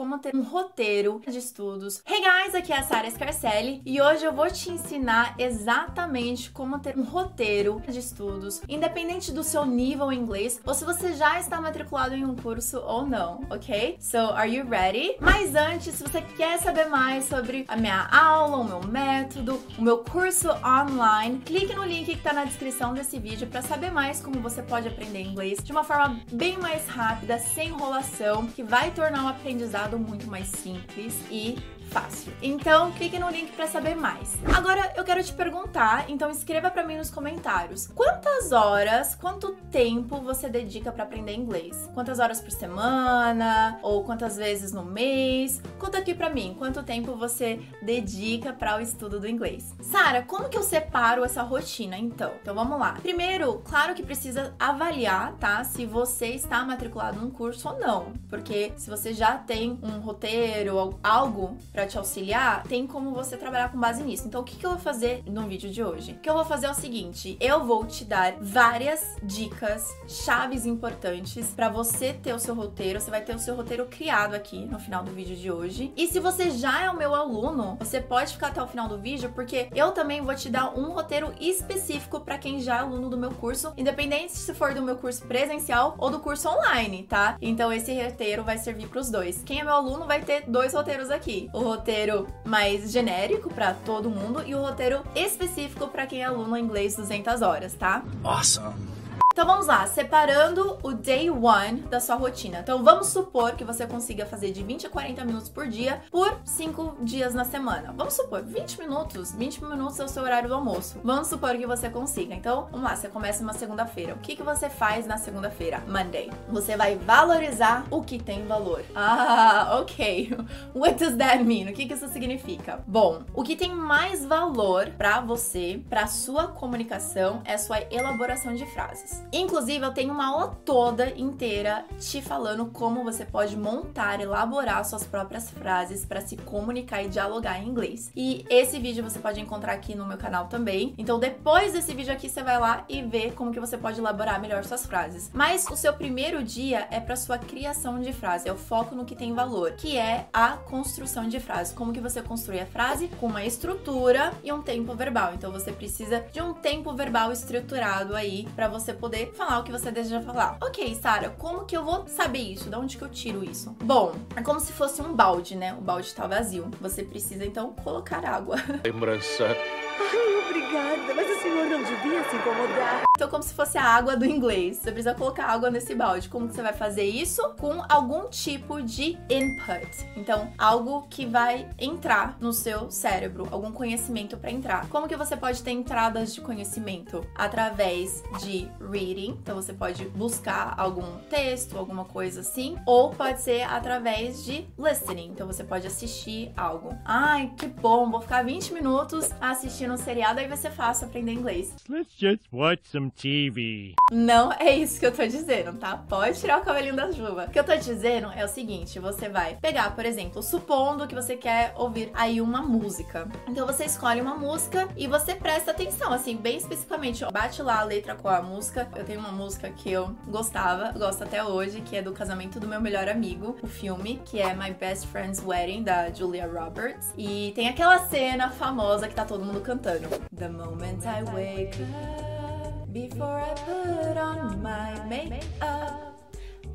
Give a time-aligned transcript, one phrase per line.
[0.00, 2.02] como ter um roteiro de estudos.
[2.06, 6.78] Hey guys, aqui é a Sara Scarcelli e hoje eu vou te ensinar exatamente como
[6.78, 11.38] ter um roteiro de estudos, independente do seu nível em inglês ou se você já
[11.38, 13.98] está matriculado em um curso ou não, ok?
[14.00, 15.16] So, are you ready?
[15.20, 19.82] Mas antes, se você quer saber mais sobre a minha aula, o meu método, o
[19.82, 24.22] meu curso online, clique no link que está na descrição desse vídeo para saber mais
[24.22, 28.90] como você pode aprender inglês de uma forma bem mais rápida, sem enrolação, que vai
[28.92, 31.56] tornar o aprendizado muito mais simples e
[31.90, 32.32] fácil.
[32.40, 34.38] Então, clique no link para saber mais.
[34.56, 37.88] Agora, eu quero te perguntar, então escreva para mim nos comentários.
[37.88, 41.88] Quantas horas, quanto tempo você dedica para aprender inglês?
[41.92, 45.60] Quantas horas por semana ou quantas vezes no mês?
[45.78, 49.74] Conta aqui para mim, quanto tempo você dedica para o estudo do inglês.
[49.82, 52.32] Sara, como que eu separo essa rotina então?
[52.40, 52.92] Então vamos lá.
[53.02, 55.64] Primeiro, claro que precisa avaliar, tá?
[55.64, 60.98] Se você está matriculado num curso ou não, porque se você já tem um roteiro,
[61.02, 64.28] algo pra para te auxiliar, tem como você trabalhar com base nisso.
[64.28, 66.12] Então, o que, que eu vou fazer no vídeo de hoje?
[66.12, 70.66] O que eu vou fazer é o seguinte: eu vou te dar várias dicas, chaves
[70.66, 73.00] importantes para você ter o seu roteiro.
[73.00, 75.90] Você vai ter o seu roteiro criado aqui no final do vídeo de hoje.
[75.96, 78.98] E se você já é o meu aluno, você pode ficar até o final do
[78.98, 83.08] vídeo, porque eu também vou te dar um roteiro específico para quem já é aluno
[83.08, 87.38] do meu curso, independente se for do meu curso presencial ou do curso online, tá?
[87.40, 89.42] Então, esse roteiro vai servir para os dois.
[89.42, 91.48] Quem é meu aluno vai ter dois roteiros aqui.
[91.54, 96.56] O roteiro mais genérico para todo mundo e o roteiro específico para quem é aluno
[96.58, 98.02] inglês 200 horas, tá?
[98.24, 98.99] Awesome.
[99.40, 102.58] Então vamos lá, separando o day one da sua rotina.
[102.58, 106.38] Então vamos supor que você consiga fazer de 20 a 40 minutos por dia por
[106.44, 107.90] 5 dias na semana.
[107.96, 111.00] Vamos supor, 20 minutos, 20 minutos é o seu horário do almoço.
[111.02, 112.34] Vamos supor que você consiga.
[112.34, 114.12] Então, vamos lá, você começa uma segunda-feira.
[114.12, 115.82] O que, que você faz na segunda-feira?
[115.88, 116.30] Monday.
[116.50, 118.84] Você vai valorizar o que tem valor.
[118.94, 120.36] Ah, ok.
[120.76, 121.70] What does that mean?
[121.70, 122.84] O que, que isso significa?
[122.86, 128.66] Bom, o que tem mais valor para você, para sua comunicação, é sua elaboração de
[128.66, 129.29] frases.
[129.32, 135.04] Inclusive, eu tenho uma aula toda inteira te falando como você pode montar, elaborar suas
[135.04, 138.10] próprias frases para se comunicar e dialogar em inglês.
[138.16, 140.94] E esse vídeo você pode encontrar aqui no meu canal também.
[140.98, 144.40] Então, depois desse vídeo aqui, você vai lá e vê como que você pode elaborar
[144.40, 145.30] melhor suas frases.
[145.32, 149.04] Mas o seu primeiro dia é para sua criação de frase, é o foco no
[149.04, 151.74] que tem valor, que é a construção de frase.
[151.74, 155.34] Como que você construi a frase com uma estrutura e um tempo verbal.
[155.34, 159.64] Então, você precisa de um tempo verbal estruturado aí para você poder poder falar o
[159.64, 160.56] que você deseja falar.
[160.62, 162.70] Ok, Sara, como que eu vou saber isso?
[162.70, 163.76] De onde que eu tiro isso?
[163.82, 165.74] Bom, é como se fosse um balde, né?
[165.74, 166.70] O balde tá vazio.
[166.80, 168.56] Você precisa então colocar água.
[168.84, 169.44] Lembrança.
[169.44, 173.02] Ai, obrigada, mas o senhor não devia se incomodar.
[173.20, 174.78] Então, como se fosse a água do inglês.
[174.78, 176.26] Você precisa colocar água nesse balde.
[176.26, 177.42] Como que você vai fazer isso?
[177.60, 180.08] Com algum tipo de input.
[180.16, 184.88] Então, algo que vai entrar no seu cérebro, algum conhecimento para entrar.
[184.88, 187.22] Como que você pode ter entradas de conhecimento?
[187.34, 189.09] Através de reading.
[189.18, 192.76] Então, você pode buscar algum texto, alguma coisa assim.
[192.86, 195.30] Ou pode ser através de listening.
[195.30, 196.94] Então, você pode assistir algo.
[197.04, 198.10] Ai, que bom!
[198.10, 201.74] Vou ficar 20 minutos assistindo um seriado, aí vai ser fácil aprender inglês.
[201.88, 203.94] Let's just watch some TV.
[204.10, 205.96] Não é isso que eu tô dizendo, tá?
[206.08, 207.44] Pode tirar o cabelinho da chuva.
[207.44, 211.14] O que eu tô dizendo é o seguinte: você vai pegar, por exemplo, supondo que
[211.14, 213.28] você quer ouvir aí uma música.
[213.46, 217.24] Então você escolhe uma música e você presta atenção, assim, bem especificamente.
[217.32, 218.88] Bate lá a letra com a música.
[219.00, 222.68] Eu tenho uma música que eu gostava, gosto até hoje, que é do casamento do
[222.68, 227.14] meu melhor amigo, o filme, que é My Best Friend's Wedding, da Julia Roberts.
[227.16, 230.06] E tem aquela cena famosa que tá todo mundo cantando.
[230.36, 232.92] The moment I wake up.
[232.92, 236.14] Before I put on my makeup,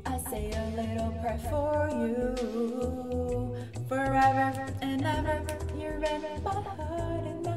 [0.04, 3.54] I say a little prayer for you.
[3.86, 5.42] Forever and ever,
[5.78, 7.55] you're in my heart and I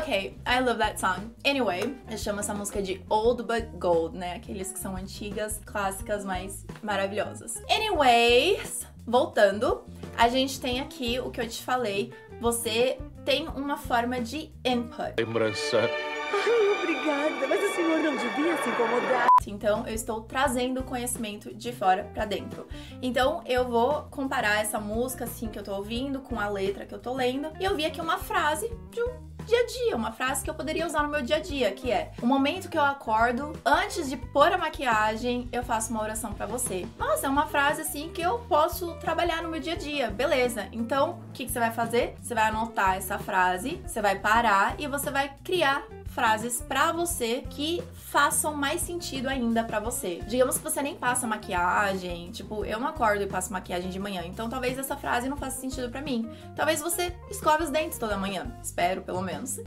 [0.00, 1.30] Ok, I love that song.
[1.44, 4.32] Anyway, eu chamo essa música de Old But Gold, né?
[4.34, 7.62] Aqueles que são antigas, clássicas, mas maravilhosas.
[7.68, 9.84] Anyways, voltando,
[10.16, 12.14] a gente tem aqui o que eu te falei.
[12.40, 15.16] Você tem uma forma de input.
[15.18, 15.80] Lembrança.
[15.80, 19.26] Ai, obrigada, mas o senhor não devia se incomodar.
[19.46, 22.66] Então, eu estou trazendo o conhecimento de fora para dentro.
[23.02, 26.94] Então, eu vou comparar essa música assim que eu tô ouvindo com a letra que
[26.94, 30.12] eu tô lendo e eu vi aqui uma frase de um dia a dia, uma
[30.12, 32.78] frase que eu poderia usar no meu dia a dia, que é: o momento que
[32.78, 36.86] eu acordo, antes de pôr a maquiagem, eu faço uma oração para você.
[36.96, 40.68] Nossa, é uma frase assim que eu posso trabalhar no meu dia a dia, beleza?
[40.72, 42.14] Então, o que, que você vai fazer?
[42.22, 47.42] Você vai anotar essa frase, você vai parar e você vai criar frases pra você
[47.48, 50.20] que façam mais sentido ainda pra você.
[50.26, 54.22] Digamos que você nem passa maquiagem, tipo, eu não acordo e passo maquiagem de manhã,
[54.26, 56.28] então talvez essa frase não faça sentido pra mim.
[56.54, 59.58] Talvez você escove os dentes toda manhã, espero pelo menos.
[59.58, 59.64] I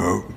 [0.00, 0.34] hope.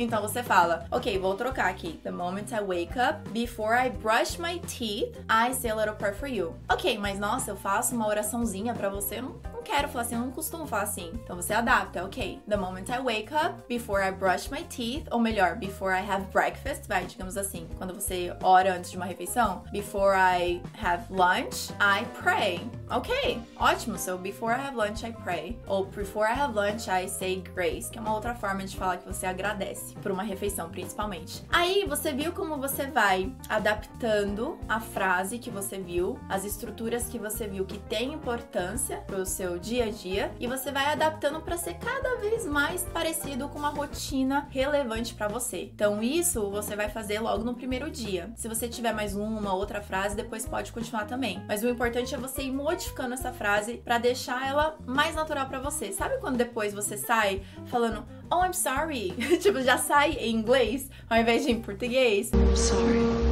[0.00, 1.98] Então você fala, ok, vou trocar aqui.
[2.04, 6.14] The moment I wake up, before I brush my teeth, I say a little prayer
[6.14, 6.54] for you.
[6.70, 9.34] Ok, mas nossa, eu faço uma oraçãozinha para você, não
[9.68, 11.10] quero falar assim, eu não costumo falar assim.
[11.22, 12.40] Então você adapta, ok.
[12.48, 16.24] The moment I wake up, before I brush my teeth, ou melhor, before I have
[16.32, 19.62] breakfast, vai, digamos assim, quando você ora antes de uma refeição.
[19.70, 22.68] Before I have lunch, I pray.
[22.90, 23.98] Ok, ótimo.
[23.98, 25.58] So before I have lunch, I pray.
[25.66, 28.96] Ou before I have lunch, I say grace, que é uma outra forma de falar
[28.96, 31.44] que você agradece por uma refeição principalmente.
[31.50, 37.18] Aí você viu como você vai adaptando a frase que você viu, as estruturas que
[37.18, 39.26] você viu que tem importância para o
[39.58, 43.70] dia a dia e você vai adaptando para ser cada vez mais parecido com uma
[43.70, 45.70] rotina relevante para você.
[45.74, 48.30] Então isso você vai fazer logo no primeiro dia.
[48.36, 51.42] Se você tiver mais uma outra frase, depois pode continuar também.
[51.46, 55.60] Mas o importante é você ir modificando essa frase para deixar ela mais natural para
[55.60, 55.92] você.
[55.92, 59.12] Sabe quando depois você sai falando Oh, I'm sorry.
[59.40, 62.30] tipo, já sai em inglês ao invés de em português.
[62.32, 63.27] I'm sorry.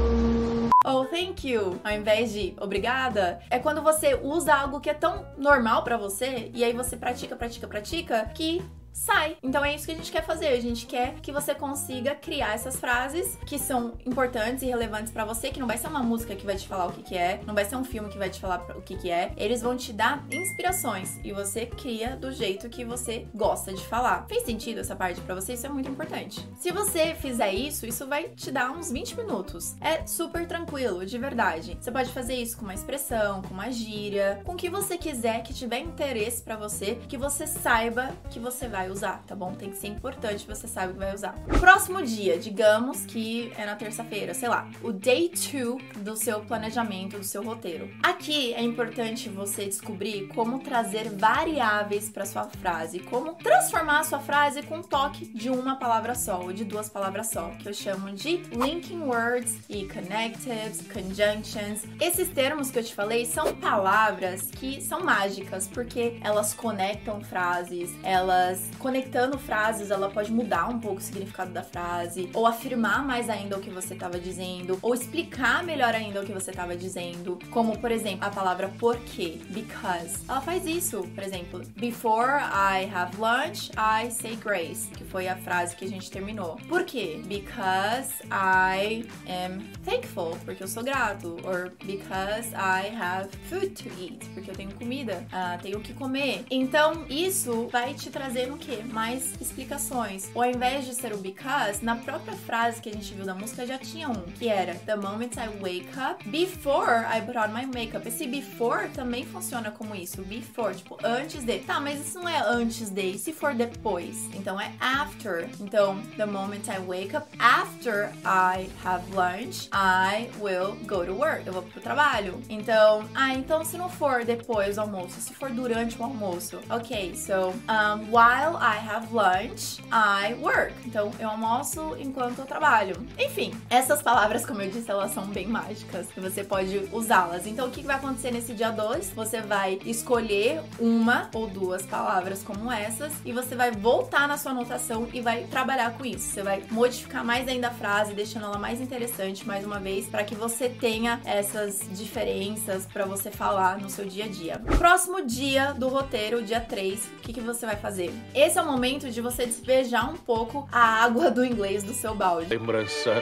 [0.89, 5.27] Oh, thank you, ao invés de obrigada, é quando você usa algo que é tão
[5.37, 8.63] normal para você e aí você pratica, pratica, pratica que
[8.97, 9.37] sai.
[9.43, 10.49] Então é isso que a gente quer fazer.
[10.49, 15.25] A gente quer que você consiga criar essas frases que são importantes e relevantes para
[15.25, 17.41] você, que não vai ser uma música que vai te falar o que, que é,
[17.47, 19.33] não vai ser um filme que vai te falar o que, que é.
[19.37, 24.27] Eles vão te dar inspirações e você cria do jeito que você gosta de falar.
[24.29, 25.53] Fez sentido essa parte para você?
[25.53, 26.47] Isso é muito importante.
[26.59, 29.77] Se você fizer isso, isso vai te dar uns 20 minutos.
[29.81, 31.77] É super tranquilo, de verdade.
[31.81, 35.43] Você pode fazer isso com uma expressão, com uma gíria, com o que você quiser
[35.43, 39.53] que tiver interesse para você, que você saiba que você vai vai usar, tá bom?
[39.53, 41.35] Tem que ser importante, você sabe que vai usar.
[41.59, 47.19] Próximo dia, digamos que é na terça-feira, sei lá, o day 2 do seu planejamento,
[47.19, 47.91] do seu roteiro.
[48.03, 54.21] Aqui é importante você descobrir como trazer variáveis para sua frase, como transformar a sua
[54.21, 57.75] frase com um toque de uma palavra só ou de duas palavras só, que eu
[57.75, 61.83] chamo de linking words e connectives, conjunctions.
[62.01, 67.91] Esses termos que eu te falei são palavras que são mágicas porque elas conectam frases,
[68.03, 73.29] elas conectando frases, ela pode mudar um pouco o significado da frase, ou afirmar mais
[73.29, 77.39] ainda o que você estava dizendo, ou explicar melhor ainda o que você estava dizendo,
[77.51, 80.25] como por exemplo a palavra porque, because.
[80.29, 85.37] Ela faz isso, por exemplo, before I have lunch, I say grace, que foi a
[85.37, 86.57] frase que a gente terminou.
[86.69, 87.21] Por quê?
[87.27, 94.27] Because I am thankful, porque eu sou grato, or because I have food to eat,
[94.35, 96.45] porque eu tenho comida, uh, tenho o que comer.
[96.51, 98.83] Então isso vai te trazer no quê?
[98.93, 100.29] Mais explicações.
[100.35, 103.35] Ou ao invés de ser o because, na própria frase que a gente viu da
[103.35, 107.49] música já tinha um, que era The moment I wake up before I put on
[107.49, 108.07] my makeup.
[108.07, 110.23] Esse before também funciona como isso.
[110.23, 111.59] Before, tipo, antes de.
[111.61, 113.19] Tá, mas isso não é antes de.
[113.19, 114.17] Se for depois?
[114.35, 115.49] Então é after.
[115.61, 121.47] Então, the moment I wake up after I have lunch, I will go to work.
[121.47, 122.41] Eu vou pro trabalho.
[122.49, 126.61] Então, ah, então se não for depois do almoço, se for durante o almoço.
[126.71, 130.75] Ok, so um, while I have lunch, I work.
[130.85, 132.97] Então, eu almoço enquanto eu trabalho.
[133.19, 137.47] Enfim, essas palavras, como eu disse, elas são bem mágicas e você pode usá-las.
[137.47, 139.11] Então, o que vai acontecer nesse dia 2?
[139.11, 144.53] Você vai escolher uma ou duas palavras como essas e você vai voltar na sua
[144.53, 146.29] anotação e vai trabalhar com isso.
[146.29, 150.25] Você vai modificar mais ainda a frase, deixando ela mais interessante mais uma vez, para
[150.25, 154.59] que você tenha essas diferenças para você falar no seu dia a dia.
[154.79, 158.13] Próximo dia do roteiro, dia 3, o que, que você vai fazer?
[158.37, 162.15] Esse é o momento de você despejar um pouco a água do inglês do seu
[162.15, 162.51] balde.
[162.51, 163.15] Lembrança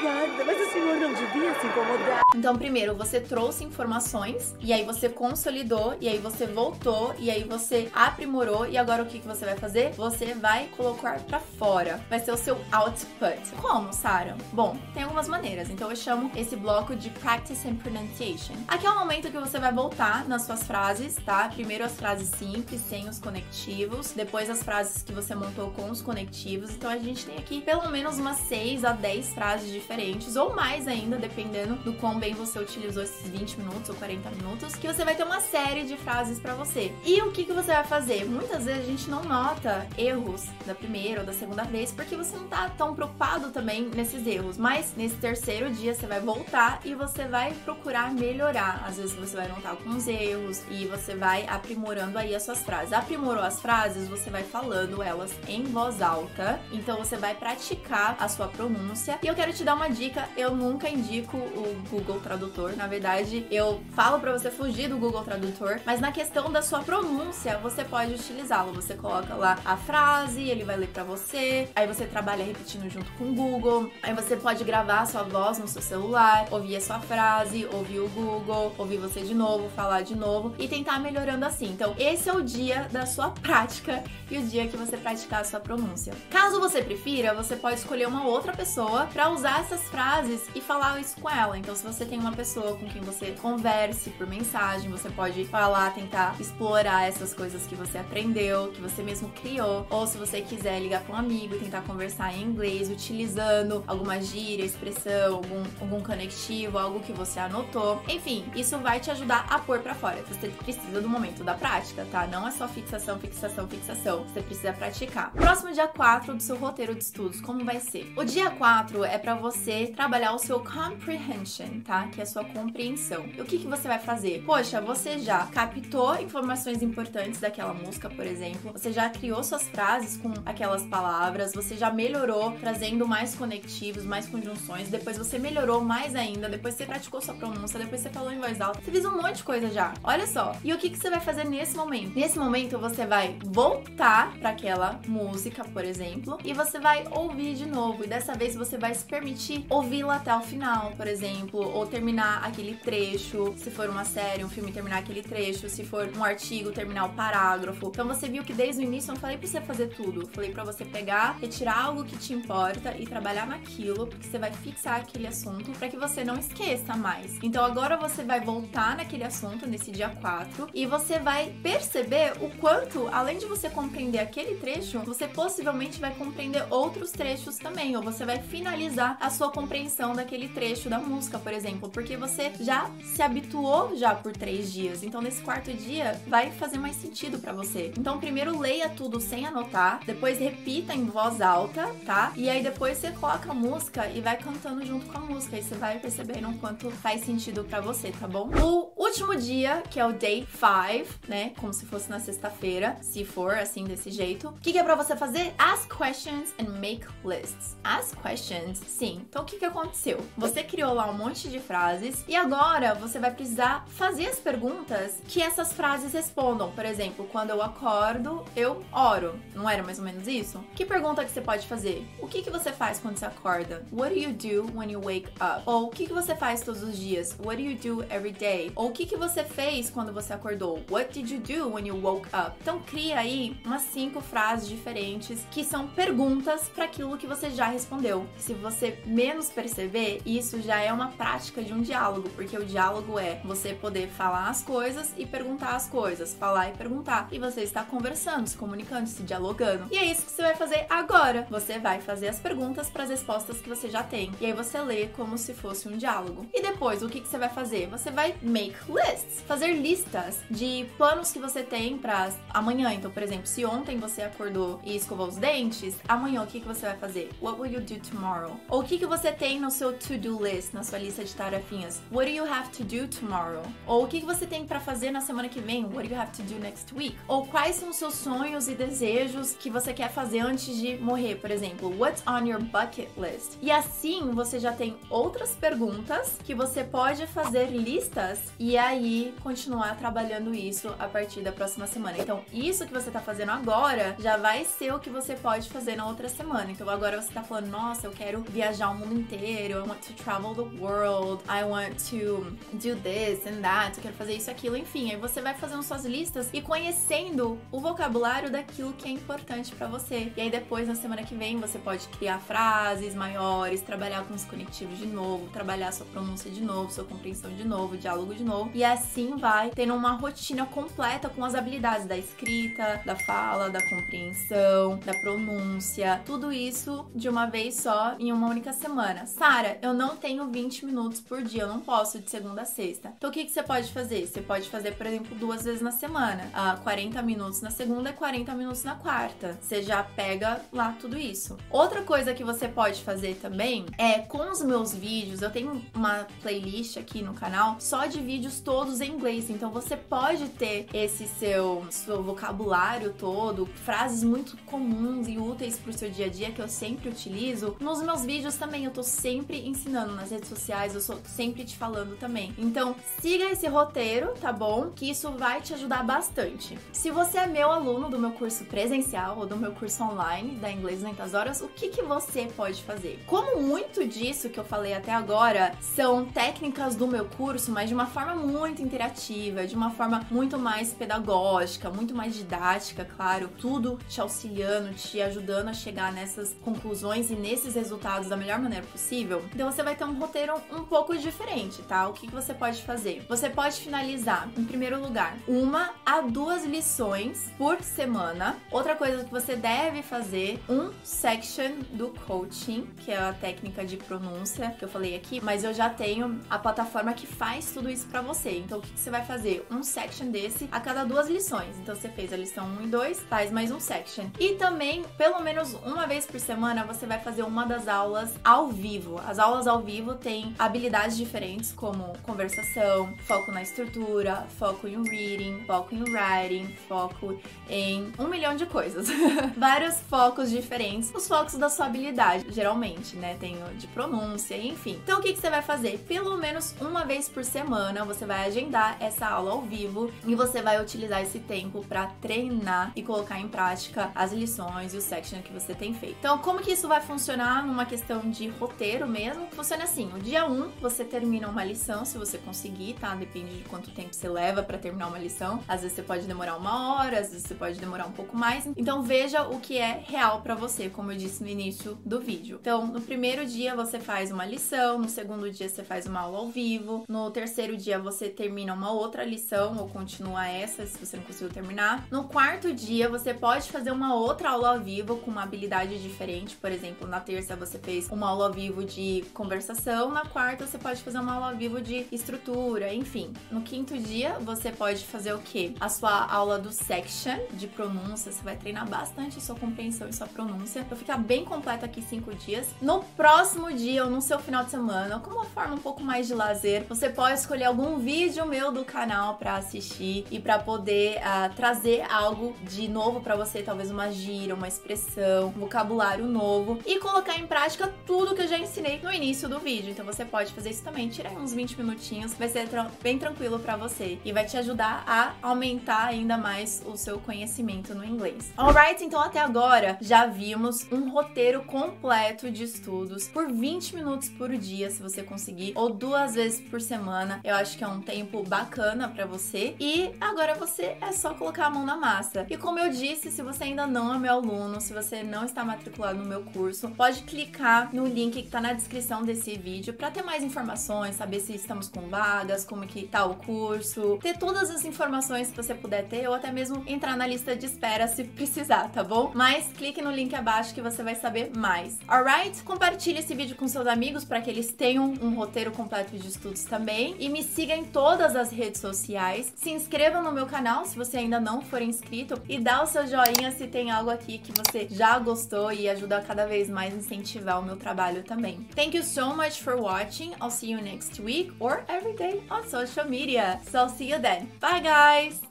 [0.00, 2.20] obrigada, mas o senhor não devia se incomodar.
[2.34, 7.44] Então, primeiro você trouxe informações e aí você consolidou e aí você voltou e aí
[7.44, 9.92] você aprimorou e agora o que, que você vai fazer?
[9.92, 12.00] Você vai colocar para fora.
[12.08, 13.40] Vai ser o seu output.
[13.60, 14.36] Como, Sara?
[14.52, 15.70] Bom, tem algumas maneiras.
[15.70, 18.54] Então eu chamo esse bloco de practice and pronunciation.
[18.68, 21.48] Aqui é o momento que você vai voltar nas suas frases, tá?
[21.48, 26.00] Primeiro as frases simples, sem os conectivos, depois as frases que você montou com os
[26.00, 26.70] conectivos.
[26.70, 30.54] Então a gente tem aqui pelo menos umas 6 a 10 10 frases diferentes, ou
[30.54, 34.86] mais ainda, dependendo do quão bem você utilizou esses 20 minutos ou 40 minutos, que
[34.86, 36.92] você vai ter uma série de frases para você.
[37.04, 38.24] E o que, que você vai fazer?
[38.24, 42.34] Muitas vezes a gente não nota erros da primeira ou da segunda vez, porque você
[42.36, 44.56] não tá tão preocupado também nesses erros.
[44.56, 48.84] Mas nesse terceiro dia você vai voltar e você vai procurar melhorar.
[48.86, 52.92] Às vezes você vai notar alguns erros e você vai aprimorando aí as suas frases.
[52.92, 56.58] Aprimorou as frases, você vai falando elas em voz alta.
[56.72, 59.09] Então você vai praticar a sua pronúncia.
[59.22, 62.76] E eu quero te dar uma dica: eu nunca indico o Google Tradutor.
[62.76, 66.80] Na verdade, eu falo para você fugir do Google Tradutor, mas na questão da sua
[66.80, 68.72] pronúncia, você pode utilizá-lo.
[68.72, 71.68] Você coloca lá a frase, ele vai ler para você.
[71.74, 73.90] Aí você trabalha repetindo junto com o Google.
[74.02, 78.08] Aí você pode gravar sua voz no seu celular, ouvir a sua frase, ouvir o
[78.08, 81.66] Google, ouvir você de novo, falar de novo e tentar melhorando assim.
[81.66, 85.44] Então, esse é o dia da sua prática e o dia que você praticar a
[85.44, 86.12] sua pronúncia.
[86.30, 91.00] Caso você prefira, você pode escolher uma outra pessoa para usar essas frases e falar
[91.00, 91.58] isso com ela.
[91.58, 95.94] Então, se você tem uma pessoa com quem você converse por mensagem, você pode falar,
[95.94, 100.80] tentar explorar essas coisas que você aprendeu, que você mesmo criou, ou se você quiser
[100.80, 106.02] ligar para um amigo e tentar conversar em inglês utilizando alguma gíria, expressão, algum, algum
[106.02, 108.02] conectivo, algo que você anotou.
[108.08, 110.22] Enfim, isso vai te ajudar a pôr para fora.
[110.28, 112.26] Você precisa do momento da prática, tá?
[112.26, 114.24] Não é só fixação, fixação, fixação.
[114.24, 115.32] Você precisa praticar.
[115.32, 118.12] Próximo dia 4 do seu roteiro de estudos, como vai ser?
[118.16, 122.08] O dia 4 é para você trabalhar o seu comprehension, tá?
[122.08, 123.24] Que é a sua compreensão.
[123.36, 124.42] E o que, que você vai fazer?
[124.44, 128.72] Poxa, você já captou informações importantes daquela música, por exemplo.
[128.72, 131.52] Você já criou suas frases com aquelas palavras.
[131.52, 134.88] Você já melhorou, trazendo mais conectivos, mais conjunções.
[134.88, 136.48] Depois você melhorou mais ainda.
[136.48, 137.78] Depois você praticou sua pronúncia.
[137.78, 138.80] Depois você falou em voz alta.
[138.80, 139.94] Você fez um monte de coisa já.
[140.02, 140.56] Olha só.
[140.64, 142.14] E o que, que você vai fazer nesse momento?
[142.14, 147.66] Nesse momento, você vai voltar para aquela música, por exemplo, e você vai ouvir de
[147.66, 148.04] novo.
[148.04, 152.44] E dessa vez você vai se permitir ouvi-la até o final, por exemplo, ou terminar
[152.44, 153.52] aquele trecho.
[153.56, 155.68] Se for uma série, um filme, terminar aquele trecho.
[155.68, 157.88] Se for um artigo, terminar o parágrafo.
[157.88, 160.22] Então você viu que desde o início eu não falei pra você fazer tudo.
[160.22, 164.38] Eu falei para você pegar, retirar algo que te importa e trabalhar naquilo, porque você
[164.38, 167.38] vai fixar aquele assunto para que você não esqueça mais.
[167.42, 172.48] Então agora você vai voltar naquele assunto nesse dia 4 e você vai perceber o
[172.58, 178.02] quanto, além de você compreender aquele trecho, você possivelmente vai compreender outros trechos também, ou
[178.02, 182.90] você vai finalizar a sua compreensão daquele trecho da música, por exemplo, porque você já
[183.02, 185.02] se habituou já por três dias.
[185.02, 187.90] Então nesse quarto dia vai fazer mais sentido para você.
[187.96, 192.34] Então primeiro leia tudo sem anotar, depois repita em voz alta, tá?
[192.36, 195.62] E aí depois você coloca a música e vai cantando junto com a música e
[195.62, 198.50] você vai percebendo o quanto faz sentido para você, tá bom?
[198.62, 201.54] O último dia, que é o day 5, né?
[201.58, 204.48] Como se fosse na sexta-feira, se for assim desse jeito.
[204.48, 205.54] O que, que é para você fazer?
[205.56, 207.76] Ask questions and make lists.
[207.82, 208.49] Ask questions,
[208.86, 209.24] sim.
[209.28, 210.20] Então o que, que aconteceu?
[210.36, 215.20] Você criou lá um monte de frases e agora você vai precisar fazer as perguntas
[215.28, 216.70] que essas frases respondam.
[216.72, 219.38] Por exemplo, quando eu acordo, eu oro.
[219.54, 220.62] Não era mais ou menos isso?
[220.74, 222.06] Que pergunta que você pode fazer?
[222.18, 223.84] O que, que você faz quando você acorda?
[223.92, 225.62] What do you do when you wake up?
[225.66, 227.36] Ou o que, que você faz todos os dias?
[227.44, 228.72] What do you do every day?
[228.74, 230.80] Ou o que, que você fez quando você acordou?
[230.90, 232.56] What did you do when you woke up?
[232.60, 237.66] Então cria aí umas cinco frases diferentes que são perguntas para aquilo que você já
[237.66, 238.26] respondeu.
[238.40, 243.18] Se você menos perceber, isso já é uma prática de um diálogo, porque o diálogo
[243.18, 247.28] é você poder falar as coisas e perguntar as coisas, falar e perguntar.
[247.30, 249.86] E você está conversando, se comunicando, se dialogando.
[249.90, 251.46] E é isso que você vai fazer agora.
[251.50, 254.32] Você vai fazer as perguntas para as respostas que você já tem.
[254.40, 256.46] E aí você lê como se fosse um diálogo.
[256.52, 257.88] E depois, o que, que você vai fazer?
[257.88, 262.92] Você vai make lists, fazer listas de planos que você tem para amanhã.
[262.92, 266.66] Então, por exemplo, se ontem você acordou e escovou os dentes, amanhã o que, que
[266.66, 267.30] você vai fazer?
[267.40, 268.29] What will you do tomorrow?
[268.68, 272.00] Ou o que, que você tem no seu to-do list, na sua lista de tarefinhas?
[272.12, 273.62] What do you have to do tomorrow?
[273.86, 275.84] Ou o que, que você tem para fazer na semana que vem?
[275.84, 277.16] What do you have to do next week?
[277.26, 281.36] Ou quais são os seus sonhos e desejos que você quer fazer antes de morrer,
[281.36, 281.92] por exemplo?
[281.98, 283.58] What's on your bucket list?
[283.60, 289.96] E assim você já tem outras perguntas que você pode fazer listas e aí continuar
[289.96, 292.18] trabalhando isso a partir da próxima semana.
[292.18, 295.96] Então, isso que você tá fazendo agora já vai ser o que você pode fazer
[295.96, 296.70] na outra semana.
[296.70, 300.12] Então, agora você tá falando, nossa, eu quero viajar o mundo inteiro, I want to
[300.12, 304.76] travel the world, I want to do this and that, eu quero fazer isso, aquilo,
[304.76, 305.10] enfim.
[305.10, 309.86] Aí você vai fazendo suas listas e conhecendo o vocabulário daquilo que é importante para
[309.86, 310.30] você.
[310.36, 314.44] E aí depois, na semana que vem, você pode criar frases maiores, trabalhar com os
[314.44, 318.70] conectivos de novo, trabalhar sua pronúncia de novo, sua compreensão de novo, diálogo de novo.
[318.74, 323.80] E assim vai tendo uma rotina completa com as habilidades da escrita, da fala, da
[323.88, 329.26] compreensão, da pronúncia, tudo isso de uma vez só em uma única semana.
[329.26, 333.12] Sara, eu não tenho 20 minutos por dia, eu não posso de segunda a sexta.
[333.16, 334.26] Então o que, que você pode fazer?
[334.26, 336.50] Você pode fazer, por exemplo, duas vezes na semana.
[336.54, 339.58] Uh, 40 minutos na segunda e 40 minutos na quarta.
[339.60, 341.56] Você já pega lá tudo isso.
[341.70, 346.26] Outra coisa que você pode fazer também é com os meus vídeos, eu tenho uma
[346.42, 349.50] playlist aqui no canal só de vídeos todos em inglês.
[349.50, 355.92] Então você pode ter esse seu, seu vocabulário todo, frases muito comuns e úteis pro
[355.92, 357.76] seu dia a dia que eu sempre utilizo.
[357.90, 361.76] Nos meus vídeos também eu tô sempre ensinando nas redes sociais, eu sou sempre te
[361.76, 362.54] falando também.
[362.56, 364.92] Então, siga esse roteiro, tá bom?
[364.94, 366.78] Que isso vai te ajudar bastante.
[366.92, 370.70] Se você é meu aluno do meu curso presencial ou do meu curso online da
[370.70, 373.24] Inglês 200 Horas, o que, que você pode fazer?
[373.26, 377.94] Como muito disso que eu falei até agora são técnicas do meu curso, mas de
[377.94, 383.98] uma forma muito interativa, de uma forma muito mais pedagógica, muito mais didática, claro, tudo
[384.08, 389.42] te auxiliando, te ajudando a chegar nessas conclusões e nesses resultados da melhor maneira possível.
[389.54, 392.08] Então você vai ter um roteiro um pouco diferente, tá?
[392.08, 393.24] O que, que você pode fazer?
[393.28, 398.56] Você pode finalizar, em primeiro lugar, uma a duas lições por semana.
[398.70, 403.96] Outra coisa que você deve fazer, um section do coaching, que é a técnica de
[403.96, 408.06] pronúncia que eu falei aqui, mas eu já tenho a plataforma que faz tudo isso
[408.06, 408.58] para você.
[408.58, 409.66] Então o que, que você vai fazer?
[409.70, 411.76] Um section desse a cada duas lições.
[411.78, 414.26] Então você fez a lição 1 e 2, faz mais um section.
[414.38, 418.66] E também, pelo menos uma vez por semana, você vai fazer uma das aulas ao
[418.66, 419.20] vivo.
[419.24, 425.62] As aulas ao vivo têm habilidades diferentes, como conversação, foco na estrutura, foco em reading,
[425.68, 429.06] foco em writing, foco em um milhão de coisas.
[429.56, 433.36] Vários focos diferentes, os focos da sua habilidade, geralmente, né?
[433.38, 434.98] Tem o de pronúncia, enfim.
[435.04, 436.04] Então o que, que você vai fazer?
[436.08, 440.60] Pelo menos uma vez por semana você vai agendar essa aula ao vivo e você
[440.60, 445.40] vai utilizar esse tempo para treinar e colocar em prática as lições e o section
[445.40, 446.16] que você tem feito.
[446.18, 449.46] Então, como que isso vai funcionar numa questão de roteiro mesmo?
[449.52, 453.14] Funciona assim: o dia 1 um, você termina uma lição, se você conseguir, tá?
[453.14, 455.62] Depende de quanto tempo você leva para terminar uma lição.
[455.68, 458.66] Às vezes você pode demorar uma hora, às vezes você pode demorar um pouco mais.
[458.76, 462.58] Então, veja o que é real para você, como eu disse no início do vídeo.
[462.60, 466.38] Então, no primeiro dia você faz uma lição, no segundo dia você faz uma aula
[466.38, 471.16] ao vivo, no terceiro dia você termina uma outra lição ou continua essa, se você
[471.16, 472.06] não conseguiu terminar.
[472.10, 476.56] No quarto dia você pode fazer uma outra aula ao vivo com uma habilidade diferente.
[476.56, 480.78] Por exemplo, na terça você fez uma aula ao vivo de conversação, na quarta você
[480.78, 483.32] pode fazer uma aula ao vivo de estrutura, enfim.
[483.50, 485.74] No quinto dia você pode fazer o que?
[485.80, 490.26] A sua aula do section de pronúncia, você vai treinar bastante sua compreensão e sua
[490.26, 492.68] pronúncia para ficar bem completo aqui cinco dias.
[492.80, 496.26] No próximo dia ou no seu final de semana, como uma forma um pouco mais
[496.26, 501.18] de lazer, você pode escolher algum vídeo meu do canal para assistir e para poder
[501.18, 506.78] uh, trazer algo de novo para você, talvez uma gíria, uma expressão, um vocabulário novo
[506.86, 509.90] e colocar em prática tudo que eu já ensinei no início do vídeo.
[509.90, 512.68] Então você pode fazer isso também, tirar uns 20 minutinhos, vai ser
[513.02, 517.94] bem tranquilo para você e vai te ajudar a aumentar ainda mais o seu conhecimento
[517.94, 518.52] no inglês.
[518.56, 524.50] Alright, então até agora já vimos um roteiro completo de estudos por 20 minutos por
[524.56, 527.40] dia, se você conseguir, ou duas vezes por semana.
[527.42, 529.74] Eu acho que é um tempo bacana para você.
[529.80, 532.46] E agora você é só colocar a mão na massa.
[532.50, 535.64] E como eu disse, se você ainda não é meu aluno, se você não está
[535.64, 540.10] matriculado no meu curso, pode clicar no link que tá na descrição desse vídeo para
[540.10, 544.68] ter mais informações, saber se estamos com vagas, como que tá o curso, ter todas
[544.68, 548.24] as informações que você puder ter ou até mesmo entrar na lista de espera se
[548.40, 549.30] precisar, tá bom?
[549.32, 551.98] Mas clique no link abaixo que você vai saber mais.
[552.08, 552.64] Alright?
[552.64, 556.64] Compartilhe esse vídeo com seus amigos para que eles tenham um roteiro completo de estudos
[556.64, 559.52] também e me siga em todas as redes sociais.
[559.54, 563.06] Se inscreva no meu canal se você ainda não for inscrito e dá o seu
[563.06, 567.60] joinha se tem algo aqui que você já gostou e ajuda cada vez mais incentivar
[567.60, 568.66] o meu trabalho também.
[568.74, 570.32] Thank you so much for watching.
[570.40, 573.60] I'll see you next week or every day on social media.
[573.70, 574.48] So I'll see you then.
[574.60, 575.49] Bye guys!